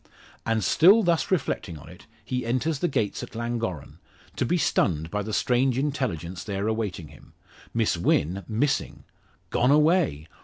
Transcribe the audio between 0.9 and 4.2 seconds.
thus reflecting on it, he enters the gates at Llangorren,